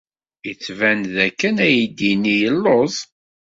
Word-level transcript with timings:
Yettban-d 0.47 1.05
dakken 1.15 1.55
aydi-nni 1.65 2.35
yelluẓ. 2.41 2.95